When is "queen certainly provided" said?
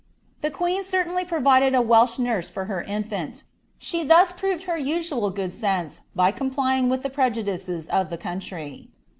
0.49-1.75